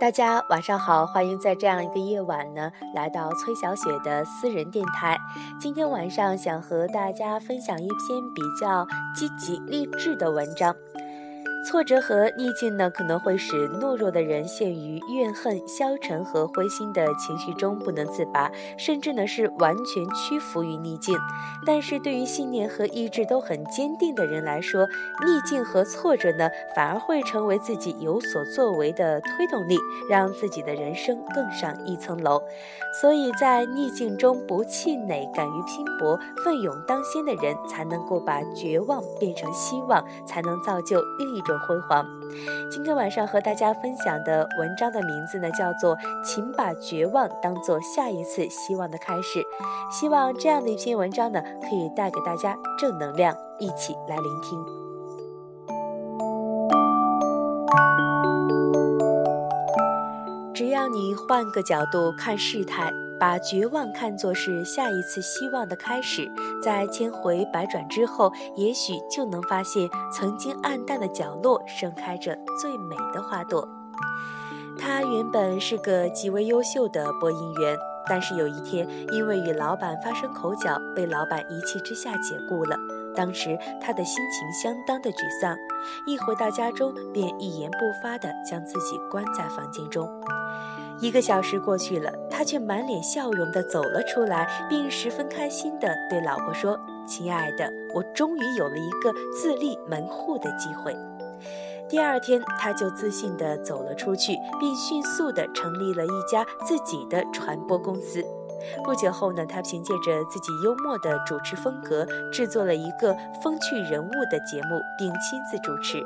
[0.00, 5.18] 大家晚上好，欢迎在这样一个夜晚呢，来到崔小雪的私人电台。
[5.58, 10.72] 今天晚上想和大家分享一篇比较积极励志的文章。
[11.64, 21.18] 挫折和逆境呢，可能会使懦弱的人陷于怨恨、消沉和灰心的情绪中不能自拔，甚至呢是完全屈服于逆境。
[21.66, 24.86] 但是对于信念和意志都很坚定的人来说，
[25.26, 29.76] 逆境和挫折呢，反而会成为自己有所作为的推动力，
[30.08, 32.40] 让自己的人生更上一层楼。
[33.00, 41.58] 所以在逆境中不气馁，敢于拼搏，奋勇当先的人，才能够把绝望变成希望，才能造就另一种。
[41.58, 42.06] 辉煌。
[42.70, 49.40] 今天晚上和大家分享的文章的名字呢，叫做《请把绝望当做下一次希望的开始》。
[49.90, 54.64] 希望这样的一篇文章呢，可以带给大家正能量，一起来聆听。
[60.54, 62.92] 只要你换个角度看事态。
[63.18, 66.30] 把绝望看作是下一次希望的开始，
[66.62, 73.68] 在千回百转之后，也许就能发现曾经暗淡的角落盛开着最美的花朵。
[74.78, 77.76] 他原本是个极为优秀的播音员，
[78.08, 82.76] 但是有一天因为与老板发生口角，被老板一气之下解雇了。
[83.16, 85.56] 当时他的心情相当的沮丧，
[86.06, 90.08] 一回到家中便一言不发地将自己关在房间中。
[91.00, 100.96] 一个小时过去了，他却满脸笑容地走了出来，并十分开心地对老婆说：“亲爱的，我终于有了一个自立门户的机会。”
[101.90, 108.24] 第二天，他就自信地走了出去，并迅速地成立了一家自己的传播公司。
[108.84, 116.00] 不久后呢，他凭借着自己幽默的主持风格，制作了一个风趣人物的节目，并亲自主持。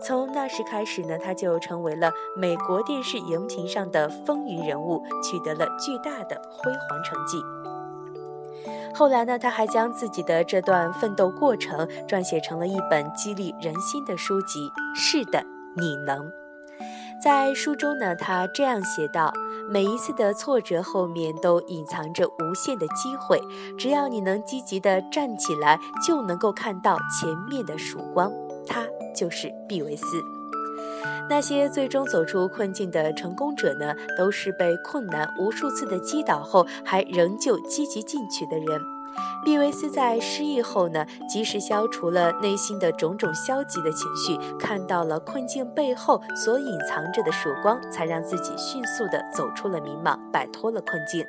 [0.00, 7.38] 从那时开始呢，他就成为了美国电视荧屏上的风云人物，取得了巨大的辉煌成绩。
[8.94, 14.70] 后来呢，他还将自己的这段奋斗过程撰写成了一本激励人心的书籍。
[14.94, 15.42] 是的，
[15.76, 16.30] 你能。
[17.22, 19.32] 在书中呢，他这样写道：
[19.68, 23.40] 每一次的挫折后面都隐藏着无限的机会，
[23.76, 28.30] 只要你能积极地站起来，就能够看到前面的曙光。
[28.66, 28.84] 他。
[29.14, 30.04] 就是毕维斯。
[31.30, 38.93] 那些最终走出困境的成功者呢，都是被困难无数次的击倒后，还仍旧积极进取的人。
[39.44, 51.26] 毕维斯在失意后呢，及时消除了内心的种种消极的情绪，看到了困境背后所隐藏着的曙光，才让自己迅速的走出了迷茫，摆脱了困境。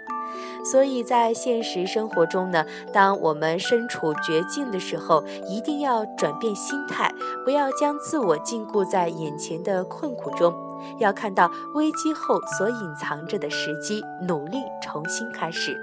[0.63, 7.11] 所以在现实生活中呢，当我们身处绝境的时候，一定要转变心态，
[7.43, 10.53] 不要将自我禁锢在眼前的困苦中，
[10.99, 15.77] 要看到危机后所隐藏着的时机，努力重新开始。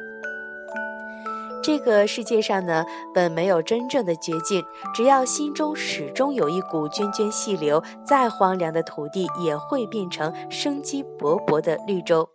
[1.62, 2.84] 这个世界上呢，
[3.14, 12.28] 本没有真正的绝境，只要心中始终有一股涓涓细流，再荒凉的土地也会变成生机勃勃的绿洲。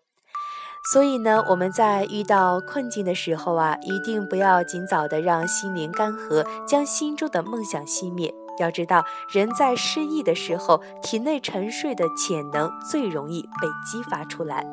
[0.94, 8.34] 所以呢，我们在遇到困境的时候啊，一定不要尽早的让心灵干涸，将心中的梦想熄灭。
[8.60, 14.66] 要知道，人在失意的时候，体内沉睡的潜能最容易被激发出来。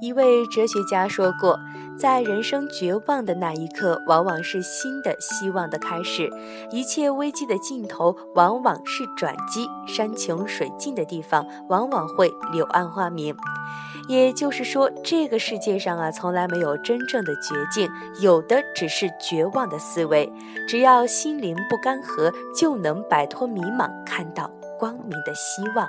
[0.00, 1.58] 一位哲学家说过。
[1.98, 6.28] 在人生绝望的那一刻，往往是新的希望的开始；
[6.70, 9.68] 一切危机的尽头，往往是转机。
[9.86, 13.34] 山穷水尽的地方，往往会柳暗花明。
[14.08, 20.32] 也就是说，这个世界上啊，从来没有真正的绝境，有的只是绝望的思维。
[20.68, 24.48] 只要心灵不干涸，就能摆脱迷茫，看到
[24.78, 25.86] 光明的希望。